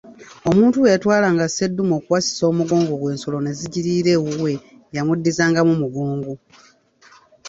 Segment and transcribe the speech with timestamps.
[0.49, 4.53] "Omuntu bwe yatwalanga seddume okuwasisa omugongo gwe, ensolo ne zigiriira ewuwe,
[4.95, 6.33] yamuddizangamu mugongo."